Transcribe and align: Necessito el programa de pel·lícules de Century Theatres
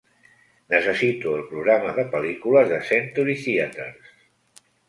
Necessito 0.73 1.33
el 1.41 1.43
programa 1.51 1.93
de 1.99 2.07
pel·lícules 2.17 2.73
de 2.75 2.83
Century 2.91 3.39
Theatres 3.47 4.13